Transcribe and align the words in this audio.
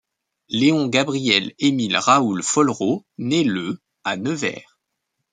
Léon 0.49 0.87
Gabriel 0.87 1.53
Émile 1.59 1.95
Raoul 1.95 2.41
Follereau 2.41 3.05
naît 3.19 3.43
le 3.43 3.79
à 4.03 4.17
Nevers. 4.17 4.79